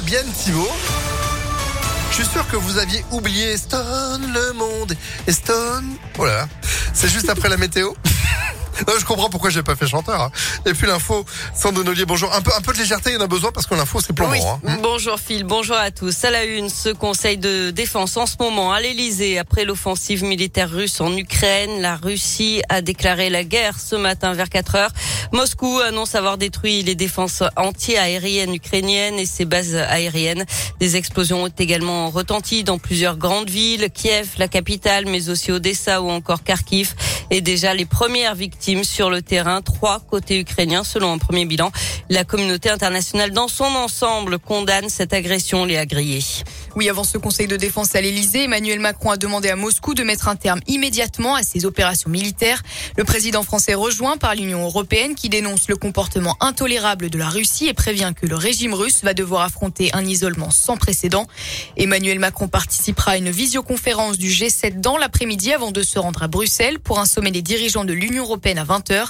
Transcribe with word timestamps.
Fabienne 0.00 0.32
Thibault. 0.32 0.72
Je 2.08 2.14
suis 2.14 2.24
sûr 2.24 2.48
que 2.48 2.56
vous 2.56 2.78
aviez 2.78 3.04
oublié 3.10 3.54
Stone 3.58 4.32
le 4.32 4.54
monde 4.54 4.96
et 5.26 5.32
Stone. 5.32 5.94
Oh 6.18 6.24
là 6.24 6.36
là, 6.36 6.48
c'est 6.94 7.08
juste 7.08 7.28
après 7.28 7.50
la 7.50 7.58
météo. 7.58 7.92
Non, 8.86 8.94
je 8.98 9.04
comprends 9.04 9.28
pourquoi 9.28 9.50
j'ai 9.50 9.62
pas 9.62 9.76
fait 9.76 9.86
chanteur. 9.86 10.20
hein. 10.20 10.30
Et 10.64 10.72
puis 10.72 10.86
l'info, 10.86 11.24
Sandrine 11.54 11.88
Ollier, 11.88 12.06
bonjour. 12.06 12.32
Un 12.34 12.40
peu, 12.40 12.50
un 12.56 12.60
peu 12.62 12.72
de 12.72 12.78
légèreté, 12.78 13.10
il 13.10 13.14
y 13.14 13.16
en 13.16 13.20
a 13.20 13.26
besoin 13.26 13.52
parce 13.52 13.66
que 13.66 13.74
l'info 13.74 14.00
c'est 14.00 14.12
plombant. 14.14 14.32
Oui. 14.32 14.40
hein. 14.66 14.78
Bonjour 14.82 15.18
Phil, 15.20 15.44
bonjour 15.44 15.76
à 15.76 15.90
tous. 15.90 16.24
À 16.24 16.30
la 16.30 16.44
une, 16.44 16.70
ce 16.70 16.88
conseil 16.88 17.36
de 17.36 17.70
défense 17.70 18.16
en 18.16 18.26
ce 18.26 18.36
moment 18.40 18.72
à 18.72 18.80
l'Elysée 18.80 19.38
après 19.38 19.64
l'offensive 19.64 20.24
militaire 20.24 20.70
russe 20.70 21.00
en 21.00 21.14
Ukraine. 21.16 21.80
La 21.82 21.96
Russie 21.96 22.62
a 22.68 22.80
déclaré 22.80 23.28
la 23.28 23.44
guerre 23.44 23.78
ce 23.78 23.96
matin 23.96 24.32
vers 24.32 24.48
4 24.48 24.74
heures. 24.76 24.90
Moscou 25.32 25.78
annonce 25.80 26.14
avoir 26.14 26.38
détruit 26.38 26.82
les 26.82 26.94
défenses 26.94 27.42
anti-aériennes 27.56 28.54
ukrainiennes 28.54 29.18
et 29.18 29.26
ses 29.26 29.44
bases 29.44 29.74
aériennes. 29.76 30.44
Des 30.80 30.96
explosions 30.96 31.44
ont 31.44 31.48
également 31.58 32.08
retenti 32.10 32.64
dans 32.64 32.78
plusieurs 32.78 33.16
grandes 33.16 33.50
villes, 33.50 33.88
Kiev, 33.92 34.28
la 34.38 34.48
capitale, 34.48 35.04
mais 35.06 35.28
aussi 35.28 35.52
Odessa 35.52 36.00
ou 36.02 36.10
encore 36.10 36.42
Kharkiv. 36.44 36.94
Et 37.32 37.40
déjà 37.40 37.74
les 37.74 37.84
premières 37.84 38.34
victimes 38.34 38.82
sur 38.82 39.08
le 39.08 39.22
terrain, 39.22 39.62
trois 39.62 40.00
côtés 40.00 40.40
ukrainiens 40.40 40.82
selon 40.82 41.12
un 41.12 41.18
premier 41.18 41.44
bilan. 41.44 41.70
La 42.08 42.24
communauté 42.24 42.70
internationale 42.70 43.30
dans 43.30 43.46
son 43.46 43.64
ensemble 43.64 44.40
condamne 44.40 44.88
cette 44.88 45.12
agression, 45.12 45.64
Léa 45.64 45.86
Grillé. 45.86 46.20
Oui, 46.74 46.88
avant 46.88 47.04
ce 47.04 47.18
conseil 47.18 47.46
de 47.46 47.56
défense 47.56 47.94
à 47.94 48.00
l'Elysée, 48.00 48.44
Emmanuel 48.44 48.80
Macron 48.80 49.12
a 49.12 49.16
demandé 49.16 49.48
à 49.48 49.54
Moscou 49.54 49.94
de 49.94 50.02
mettre 50.02 50.26
un 50.26 50.34
terme 50.34 50.60
immédiatement 50.66 51.36
à 51.36 51.44
ses 51.44 51.66
opérations 51.66 52.10
militaires. 52.10 52.62
Le 52.96 53.04
président 53.04 53.44
français 53.44 53.74
rejoint 53.74 54.16
par 54.16 54.34
l'Union 54.34 54.64
européenne 54.64 55.14
qui 55.14 55.28
dénonce 55.28 55.68
le 55.68 55.76
comportement 55.76 56.36
intolérable 56.40 57.10
de 57.10 57.18
la 57.18 57.28
Russie 57.28 57.68
et 57.68 57.74
prévient 57.74 58.12
que 58.20 58.26
le 58.26 58.34
régime 58.34 58.74
russe 58.74 59.04
va 59.04 59.14
devoir 59.14 59.42
affronter 59.42 59.90
un 59.94 60.04
isolement 60.04 60.50
sans 60.50 60.76
précédent. 60.76 61.28
Emmanuel 61.76 62.18
Macron 62.18 62.48
participera 62.48 63.12
à 63.12 63.16
une 63.18 63.30
visioconférence 63.30 64.18
du 64.18 64.30
G7 64.30 64.80
dans 64.80 64.96
l'après-midi 64.96 65.52
avant 65.52 65.70
de 65.70 65.82
se 65.82 65.98
rendre 66.00 66.24
à 66.24 66.28
Bruxelles 66.28 66.80
pour 66.80 66.98
un 66.98 67.06
sommet 67.06 67.19
des 67.28 67.42
dirigeants 67.42 67.84
de 67.84 67.92
l'Union 67.92 68.24
européenne 68.24 68.56
à 68.56 68.64
20h. 68.64 69.08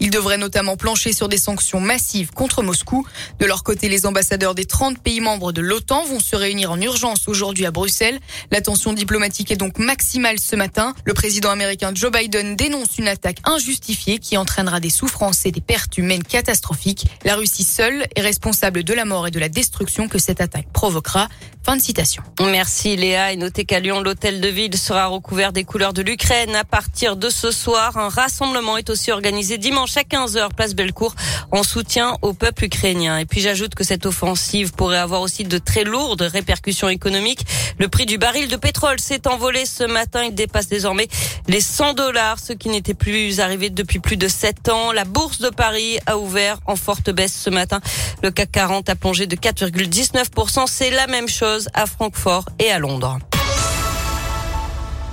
Il 0.00 0.10
devrait 0.10 0.38
notamment 0.38 0.76
plancher 0.76 1.12
sur 1.12 1.28
des 1.28 1.38
sanctions 1.38 1.78
massives 1.78 2.32
contre 2.32 2.64
Moscou. 2.64 3.06
De 3.38 3.46
leur 3.46 3.62
côté, 3.62 3.88
les 3.88 4.06
ambassadeurs 4.06 4.56
des 4.56 4.64
30 4.64 4.98
pays 4.98 5.20
membres 5.20 5.52
de 5.52 5.60
l'OTAN 5.60 6.04
vont 6.04 6.18
se 6.18 6.34
réunir 6.34 6.72
en 6.72 6.80
urgence 6.80 7.28
aujourd'hui 7.28 7.64
à 7.64 7.70
Bruxelles. 7.70 8.18
La 8.50 8.60
tension 8.60 8.92
diplomatique 8.92 9.52
est 9.52 9.56
donc 9.56 9.78
maximale 9.78 10.40
ce 10.40 10.56
matin. 10.56 10.94
Le 11.04 11.14
président 11.14 11.50
américain 11.50 11.92
Joe 11.94 12.10
Biden 12.10 12.56
dénonce 12.56 12.98
une 12.98 13.06
attaque 13.06 13.38
injustifiée 13.44 14.18
qui 14.18 14.36
entraînera 14.36 14.80
des 14.80 14.90
souffrances 14.90 15.46
et 15.46 15.52
des 15.52 15.60
pertes 15.60 15.96
humaines 15.98 16.24
catastrophiques. 16.24 17.06
La 17.24 17.36
Russie 17.36 17.64
seule 17.64 18.06
est 18.16 18.22
responsable 18.22 18.82
de 18.82 18.94
la 18.94 19.04
mort 19.04 19.28
et 19.28 19.30
de 19.30 19.38
la 19.38 19.48
destruction 19.48 20.08
que 20.08 20.18
cette 20.18 20.40
attaque 20.40 20.66
provoquera. 20.72 21.28
Fin 21.64 21.76
de 21.76 21.82
citation. 21.82 22.24
Merci 22.40 22.96
Léa. 22.96 23.32
Et 23.32 23.36
notez 23.36 23.64
qu'à 23.64 23.78
Lyon, 23.78 24.00
l'hôtel 24.00 24.40
de 24.40 24.48
ville 24.48 24.76
sera 24.76 25.06
recouvert 25.06 25.52
des 25.52 25.62
couleurs 25.62 25.92
de 25.92 26.02
l'Ukraine. 26.02 26.56
À 26.56 26.64
partir 26.64 27.16
de 27.16 27.30
ce 27.30 27.51
soir, 27.52 27.96
un 27.96 28.08
rassemblement 28.08 28.76
est 28.76 28.90
aussi 28.90 29.12
organisé 29.12 29.58
dimanche 29.58 29.96
à 29.96 30.02
15h, 30.02 30.54
place 30.54 30.74
Bellecour, 30.74 31.14
en 31.50 31.62
soutien 31.62 32.16
au 32.22 32.32
peuple 32.32 32.64
ukrainien. 32.64 33.18
Et 33.18 33.26
puis 33.26 33.40
j'ajoute 33.40 33.74
que 33.74 33.84
cette 33.84 34.06
offensive 34.06 34.72
pourrait 34.72 34.98
avoir 34.98 35.20
aussi 35.20 35.44
de 35.44 35.58
très 35.58 35.84
lourdes 35.84 36.22
répercussions 36.22 36.88
économiques. 36.88 37.46
Le 37.78 37.88
prix 37.88 38.06
du 38.06 38.18
baril 38.18 38.48
de 38.48 38.56
pétrole 38.56 38.98
s'est 39.00 39.26
envolé 39.26 39.66
ce 39.66 39.84
matin. 39.84 40.24
Il 40.24 40.34
dépasse 40.34 40.68
désormais 40.68 41.08
les 41.48 41.60
100 41.60 41.94
dollars, 41.94 42.38
ce 42.38 42.52
qui 42.52 42.68
n'était 42.68 42.94
plus 42.94 43.40
arrivé 43.40 43.70
depuis 43.70 43.98
plus 43.98 44.16
de 44.16 44.28
7 44.28 44.68
ans. 44.68 44.92
La 44.92 45.04
bourse 45.04 45.40
de 45.40 45.50
Paris 45.50 45.98
a 46.06 46.18
ouvert 46.18 46.58
en 46.66 46.76
forte 46.76 47.10
baisse 47.10 47.34
ce 47.34 47.50
matin. 47.50 47.80
Le 48.22 48.30
CAC 48.30 48.50
40 48.52 48.88
a 48.88 48.94
plongé 48.94 49.26
de 49.26 49.36
4,19%. 49.36 50.66
C'est 50.66 50.90
la 50.90 51.06
même 51.06 51.28
chose 51.28 51.68
à 51.74 51.86
Francfort 51.86 52.46
et 52.58 52.70
à 52.70 52.78
Londres. 52.78 53.18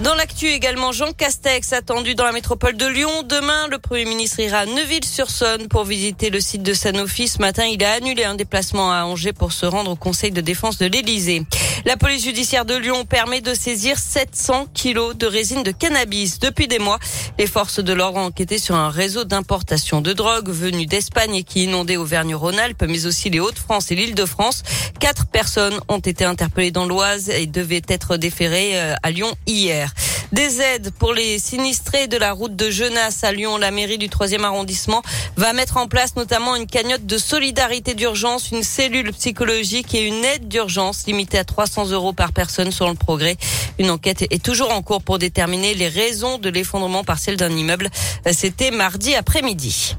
Dans 0.02 0.16
l'actu 0.16 0.48
également, 0.48 0.94
Jean 0.94 1.12
Castex 1.12 1.74
attendu 1.74 2.16
dans 2.16 2.24
la 2.24 2.32
métropole 2.32 2.78
de 2.78 2.86
Lyon. 2.86 3.24
Demain, 3.24 3.68
le 3.68 3.80
Premier 3.80 4.06
ministre 4.06 4.40
ira 4.40 4.60
à 4.60 4.66
Neuville-sur-Saône 4.66 5.68
pour 5.68 5.84
visiter 5.84 6.30
le 6.30 6.40
site 6.40 6.64
de 6.64 6.74
Sanofi. 6.74 7.28
Ce 7.28 7.40
matin, 7.40 7.66
il 7.66 7.84
a 7.84 7.92
annulé 7.92 8.24
un 8.24 8.36
déplacement 8.36 8.94
à 8.94 9.04
Angers 9.04 9.34
pour 9.34 9.52
se 9.52 9.66
rendre 9.66 9.92
au 9.92 9.98
Conseil 9.98 10.32
de 10.32 10.40
défense 10.40 10.78
de 10.78 10.86
l'Élysée. 10.86 11.44
La 11.86 11.98
police 11.98 12.24
judiciaire 12.24 12.64
de 12.64 12.76
Lyon 12.76 13.04
permet 13.04 13.42
de 13.42 13.54
saisir 13.54 13.98
700 14.00 14.68
kilos 14.74 15.18
de 15.18 15.28
résine 15.28 15.64
de 15.64 15.72
cannabis. 15.72 16.40
Depuis 16.40 16.70
des 16.70 16.80
mois, 16.80 17.00
les 17.38 17.48
forces 17.48 17.82
de 17.82 17.92
l'ordre 17.92 18.20
ont 18.20 18.26
enquêté 18.26 18.58
sur 18.58 18.76
un 18.76 18.90
réseau 18.90 19.26
d'importation 19.26 20.00
de 20.00 20.14
drogue 20.14 20.50
venu 20.50 20.86
d'Espagne 20.86 21.36
et 21.36 21.44
qui 21.44 21.66
inondait 21.66 21.98
Auvergne-Rhône-Alpes, 21.98 22.86
mais 22.88 23.06
aussi 23.06 23.30
les 23.30 23.42
Hauts-de-France 23.42 23.92
et 23.92 23.96
l'Île-de-France. 23.96 24.64
Quatre 25.00 25.26
personnes 25.26 25.80
ont 25.90 26.00
été 26.00 26.24
interpellées 26.24 26.72
dans 26.72 26.86
l'Oise 26.86 27.30
et 27.30 27.48
devaient 27.48 27.82
être 27.88 28.18
déférées 28.18 28.80
euh, 28.80 28.96
à 29.04 29.12
Lyon 29.12 29.34
hier. 29.46 29.89
Des 30.32 30.62
aides 30.62 30.92
pour 30.92 31.14
les 31.14 31.40
sinistrés 31.40 32.08
de 32.08 32.16
la 32.16 32.34
route 32.34 32.56
de 32.56 32.70
Genasse 32.70 33.24
à 33.24 33.32
Lyon. 33.32 33.58
La 33.58 33.72
mairie 33.72 33.98
du 33.98 34.10
3e 34.10 34.44
arrondissement 34.44 35.02
va 35.38 35.54
mettre 35.54 35.78
en 35.78 35.88
place 35.88 36.16
notamment 36.16 36.56
une 36.56 36.68
cagnotte 36.68 37.06
de 37.06 37.18
solidarité 37.18 37.96
d'urgence, 37.96 38.52
une 38.52 38.62
cellule 38.62 39.12
psychologique 39.14 39.96
et 39.96 40.06
une 40.06 40.24
aide 40.24 40.48
d'urgence 40.48 41.08
limitée 41.08 41.40
à 41.40 41.44
300 41.44 41.90
euros 41.90 42.14
par 42.14 42.32
personne 42.32 42.72
sur 42.72 42.88
le 42.88 42.94
progrès. 42.94 43.38
Une 43.80 43.90
enquête 43.90 44.22
est 44.30 44.44
toujours 44.44 44.72
en 44.72 44.84
cours 44.84 45.02
pour 45.02 45.18
déterminer 45.18 45.74
les 45.74 45.88
raisons 45.88 46.38
de 46.38 46.50
l'effondrement 46.50 47.04
partiel 47.04 47.36
d'un 47.36 47.52
immeuble. 47.52 47.90
C'était 48.32 48.72
mardi 48.72 49.16
après-midi. 49.16 49.96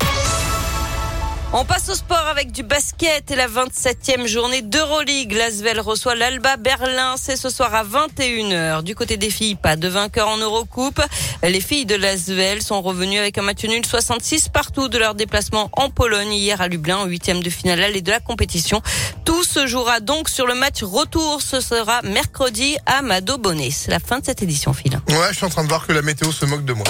On 1.53 1.65
passe 1.65 1.89
au 1.89 1.97
sport 1.97 2.29
avec 2.29 2.53
du 2.53 2.63
basket 2.63 3.29
et 3.29 3.35
la 3.35 3.49
27e 3.49 4.29
journée 4.29 4.63
d'Euroleague. 4.63 5.33
L'Asvel 5.33 5.81
reçoit 5.81 6.15
l'Alba 6.15 6.57
Berlin. 6.57 7.17
C'est 7.19 7.35
ce 7.35 7.51
soir 7.51 7.75
à 7.75 7.83
21h. 7.83 8.85
Du 8.85 8.95
côté 8.95 9.17
des 9.17 9.31
filles, 9.31 9.57
pas 9.57 9.75
de 9.75 9.89
vainqueur 9.89 10.29
en 10.29 10.37
Eurocoupe. 10.37 11.03
Les 11.43 11.61
filles 11.61 11.87
de 11.87 11.97
l'Asvel 11.97 12.63
sont 12.63 12.81
revenues 12.81 13.19
avec 13.19 13.37
un 13.37 13.43
match 13.43 13.65
nul 13.65 13.85
66 13.85 14.49
partout 14.51 14.89
de 14.89 14.97
leur 14.97 15.17
déplacement 15.17 15.71
en 15.73 15.91
Pologne 15.91 16.33
hier 16.33 16.61
à 16.61 16.69
Lublin 16.69 16.99
au 16.99 17.07
huitième 17.07 17.43
de 17.43 17.51
finale 17.51 17.83
aller 17.83 18.01
de 18.01 18.13
la 18.13 18.21
compétition. 18.21 18.81
Tout 19.25 19.43
se 19.43 19.67
jouera 19.67 19.99
donc 19.99 20.29
sur 20.29 20.47
le 20.47 20.55
match 20.55 20.85
retour. 20.85 21.43
Ce 21.43 21.61
sera 21.61 22.01
mercredi 22.03 22.77
à 22.87 23.03
Mado 23.03 23.39
Bonnet. 23.39 23.73
C'est 23.73 23.91
la 23.91 23.99
fin 23.99 24.21
de 24.21 24.25
cette 24.25 24.43
édition, 24.43 24.73
Phil. 24.73 25.01
Ouais, 25.09 25.17
je 25.31 25.37
suis 25.37 25.47
en 25.47 25.51
train 25.51 25.65
de 25.65 25.69
voir 25.69 25.85
que 25.85 25.93
la 25.93 26.03
météo 26.03 26.31
se 26.31 26.45
moque 26.45 26.65
de 26.65 26.75
moi. 26.75 26.87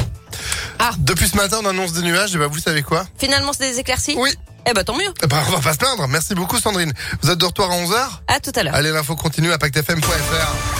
Ah. 0.78 0.92
Depuis 0.98 1.28
ce 1.28 1.36
matin, 1.36 1.60
on 1.62 1.66
annonce 1.66 1.94
des 1.94 2.02
nuages. 2.02 2.34
Et 2.34 2.38
bah, 2.38 2.46
vous 2.46 2.58
savez 2.58 2.82
quoi? 2.82 3.06
Finalement, 3.16 3.52
c'est 3.54 3.70
des 3.70 3.78
éclaircies? 3.78 4.16
Oui. 4.18 4.30
Eh 4.68 4.72
ben, 4.72 4.84
tant 4.84 4.96
mieux. 4.96 5.12
Eh 5.22 5.26
ben, 5.26 5.38
on 5.48 5.50
va 5.52 5.60
pas 5.60 5.72
se 5.72 5.78
plaindre. 5.78 6.06
Merci 6.08 6.34
beaucoup, 6.34 6.58
Sandrine. 6.58 6.92
Vous 7.22 7.30
êtes 7.30 7.38
de 7.38 7.44
retour 7.44 7.66
à 7.66 7.74
11h 7.76 7.96
À 8.28 8.40
tout 8.40 8.52
à 8.54 8.62
l'heure. 8.62 8.74
Allez, 8.74 8.90
l'info 8.90 9.16
continue 9.16 9.52
à 9.52 9.58
pactfm.fr. 9.58 10.79